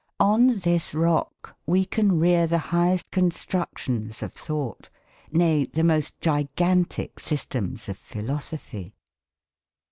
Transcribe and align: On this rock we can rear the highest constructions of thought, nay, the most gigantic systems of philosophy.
On 0.19 0.57
this 0.61 0.95
rock 0.95 1.55
we 1.67 1.85
can 1.85 2.17
rear 2.17 2.47
the 2.47 2.57
highest 2.73 3.11
constructions 3.11 4.23
of 4.23 4.33
thought, 4.33 4.89
nay, 5.31 5.65
the 5.67 5.83
most 5.83 6.19
gigantic 6.19 7.19
systems 7.19 7.87
of 7.87 7.99
philosophy. 7.99 8.95